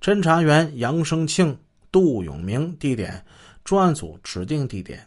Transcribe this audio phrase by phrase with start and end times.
[0.00, 1.58] 侦查员杨生庆、
[1.92, 3.22] 杜永明地点，
[3.62, 5.06] 专案组指定地点。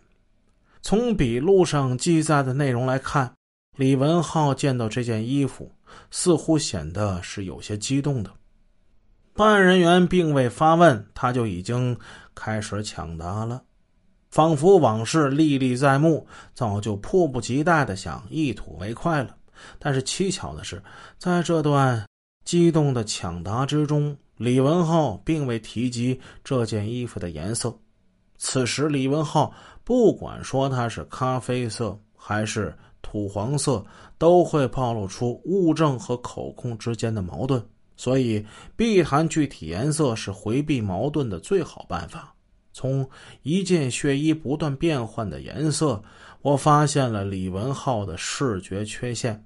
[0.84, 3.34] 从笔录上记载的内容来看，
[3.76, 5.72] 李文浩见到这件衣服，
[6.12, 8.30] 似乎显得是有些激动的。
[9.34, 11.98] 办案人员并未发问，他就已经
[12.36, 13.64] 开始抢答了，
[14.30, 19.36] 仿佛往事历历在目，早就迫不及待的想一吐为快了。
[19.80, 20.84] 但是蹊跷的是，
[21.18, 22.06] 在这段
[22.46, 27.74] 激动的抢答之中，李文浩并未提及这件衣服的颜色。
[28.38, 29.54] 此时，李文浩
[29.86, 33.82] 不管说它是咖啡色还是土黄色，
[34.18, 37.66] 都会暴露出物证和口供之间的矛盾。
[37.96, 42.36] 所以，避谈具体颜色是回避矛盾的最好办法。
[42.74, 43.10] 从
[43.44, 46.04] 一件血衣不断变换的颜色，
[46.42, 49.42] 我发现了李文浩的视觉缺陷，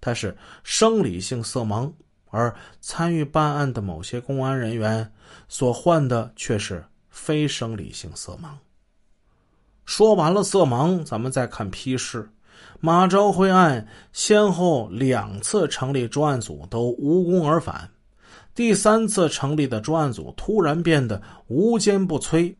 [0.00, 1.90] 他是生理性色盲，
[2.36, 5.10] 而参与办案的某些公安人员
[5.48, 8.50] 所患的却是非生理性色盲。
[9.86, 12.28] 说完了色盲，咱们再看批示。
[12.80, 17.88] 马昭辉案先后两次成立专案组都无功而返，
[18.54, 22.54] 第三次成立的专案组突然变得无坚不摧。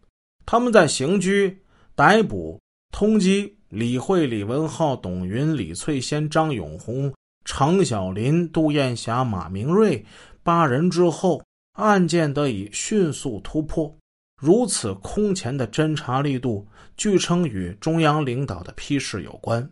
[0.47, 1.63] 他们在刑拘、
[1.95, 2.59] 逮捕、
[2.93, 7.13] 通缉李慧、李文浩、董云、李翠仙、张永红、
[7.47, 10.05] 常小林、杜艳霞、马明瑞
[10.43, 11.41] 八人之后，
[11.75, 13.97] 案件得以迅速突破。
[14.43, 19.71] 如此空前的侦查力度，据称与中央领导的批示有关。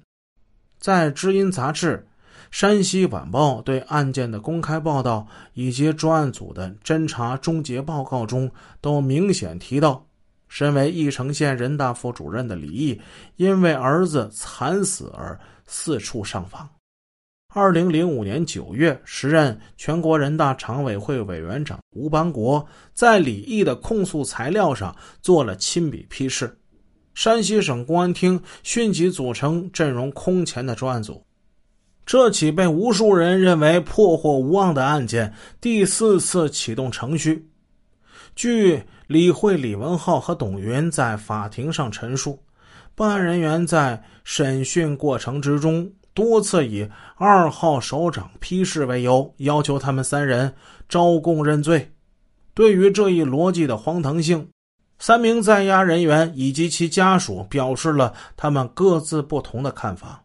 [0.78, 2.06] 在《知音》杂志、
[2.52, 8.48] 《山西晚报》对案件的公开报道，以及专案组的侦查终结报告中，
[8.80, 10.06] 都明显提到，
[10.46, 13.00] 身为义城县人大副主任的李毅，
[13.34, 16.70] 因为儿子惨死而四处上访。
[17.56, 26.58] 二零零五年九月，时任全国人大常委会委员长吴邦国在李毅的控诉材料上做了亲笔批示。
[27.14, 31.24] 山西省公安厅迅即组成阵容空前的专案组，
[32.04, 37.48] 这起被无数人认为破获无望的案件第四次启动程序。
[38.34, 42.42] 据李慧、李文浩和董云在法庭上陈述，
[42.96, 50.54] 办案人员在审讯过程之中多次以二号首长批示为由，要求他们三人
[50.88, 51.92] 招供认罪。
[52.54, 54.48] 对于这一逻辑的荒唐性。
[54.96, 60.22] 三名在押人员以及其家属表示了他们各自不同的看法。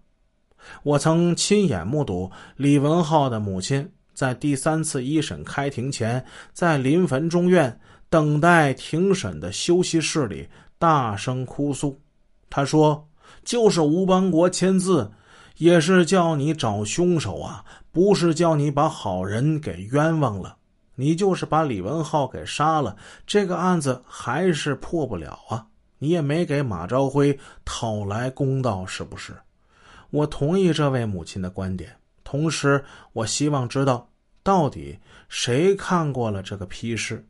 [0.84, 6.24] 我曾亲眼目睹李文浩的母亲在第三次一审开庭前，
[6.54, 7.78] 在临汾中院
[8.10, 12.00] 等待庭审的休息室里大声哭诉。
[12.50, 13.10] 他说
[13.44, 15.12] ：“就是吴邦国签字，
[15.60, 20.58] 也是叫你找凶手啊，不是叫你把好人给冤枉了。”
[20.96, 25.66] 你就是把李文浩给杀了，这个案子还是破不了啊！
[25.98, 29.34] 你也没给马朝辉讨来公道，是不是？
[30.10, 31.96] 我同意这位母亲的观点，
[32.26, 32.84] 同时
[33.14, 34.10] 我希望知道，
[34.44, 35.00] 到底
[35.30, 37.26] 谁看过了这个批示？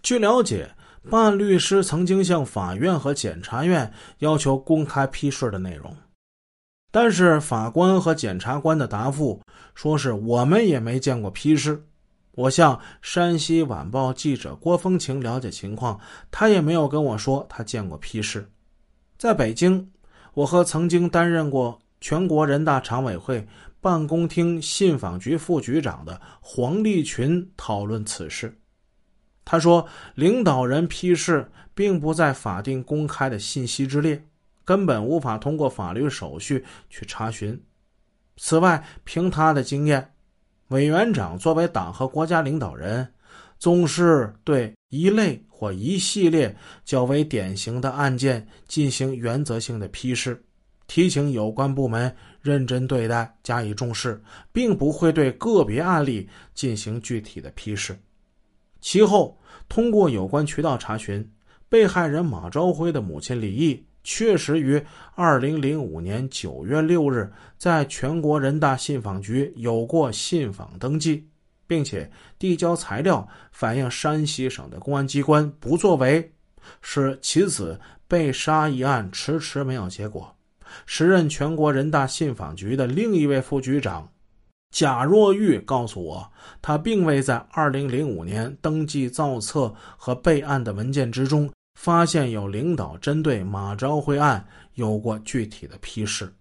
[0.00, 0.70] 据了解，
[1.10, 5.96] 办案律师曾经向法院和检察院要求公开批示的内容，
[6.90, 9.40] 但是法官和检察官的答复
[9.74, 11.84] 说是我们也没见过批示。
[12.32, 15.98] 我向山西晚报记者郭风晴了解情况，
[16.30, 18.48] 他也没有跟我说他见过批示。
[19.16, 19.90] 在北京，
[20.34, 23.44] 我和曾经担任过全国人大常委会
[23.80, 28.56] 办公厅信访局副局长的黄立群讨论此事。
[29.44, 29.84] 他说，
[30.14, 34.24] 领导人批示并不在法定公开的信息之列，
[34.68, 37.58] 根本无法通过法律手续去查询。
[38.36, 40.12] 此外，凭他的经验。
[40.66, 43.14] 委员长作为党和国家领导人，
[43.58, 50.44] 总是对一类或一系列较为典型的案件进行原则性的批示，
[50.86, 57.98] 提醒有关部门认真对待，加以重视，并不会对个别案例进行具体的批示。
[58.82, 61.26] 其后，通过有关渠道查询，
[61.70, 63.82] 被害人马朝辉的母亲李毅。
[64.10, 64.82] 确实于
[65.14, 71.28] 二零零五年九月六日在全国人大信访局有过信访登记，
[71.66, 76.32] 并且递交材料反映山西省的公安机关不作为，
[76.80, 77.78] 使其子
[78.08, 80.34] 被杀一案迟迟没有结果。
[80.86, 84.10] 时任全国人大信访局的另一位副局长
[84.70, 86.32] 贾若玉告诉我，
[86.62, 91.50] 他并未在二零零五年登记造册和备案的文件之中。
[91.80, 94.44] 发现有领导针对马昭辉案
[94.74, 96.34] 有过具体的批示。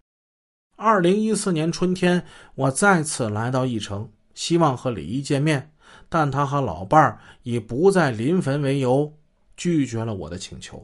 [0.75, 2.25] 二零一四年春天，
[2.55, 5.71] 我再次来到义城，希望和李毅见面。
[6.09, 9.13] 但他和老伴儿以不在临汾为由，
[9.55, 10.83] 拒绝了我的请求。